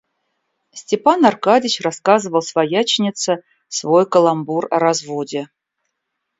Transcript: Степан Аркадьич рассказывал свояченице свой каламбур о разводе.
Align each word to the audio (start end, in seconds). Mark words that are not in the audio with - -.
Степан 0.73 1.23
Аркадьич 1.27 1.79
рассказывал 1.79 2.41
свояченице 2.41 3.43
свой 3.69 4.07
каламбур 4.09 4.67
о 4.71 4.79
разводе. 4.79 5.47